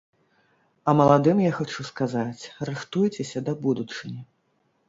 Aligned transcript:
А 0.87 0.95
маладым 0.99 1.37
я 1.43 1.51
хачу 1.59 1.85
сказаць, 1.91 2.43
рыхтуйцеся 2.71 3.47
да 3.51 3.57
будучыні. 3.67 4.21